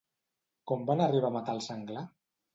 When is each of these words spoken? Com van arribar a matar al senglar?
Com 0.71 0.87
van 0.87 1.03
arribar 1.07 1.31
a 1.31 1.37
matar 1.37 1.55
al 1.59 1.63
senglar? 1.69 2.05